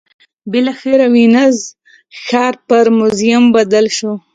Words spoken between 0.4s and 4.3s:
بالاخره وینز ښار پر موزیم بدل شو